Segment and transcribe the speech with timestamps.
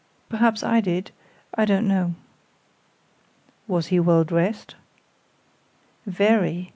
[0.29, 1.11] Perhaps I did
[1.53, 2.15] I don't know."
[3.67, 4.73] "Was he well dressed?"
[6.07, 6.69] "Very.